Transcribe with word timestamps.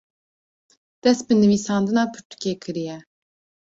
dest 1.03 1.21
bi 1.27 1.33
nivîsandina 1.41 2.03
pirtûkê 2.13 2.53
kiriye 2.61 2.97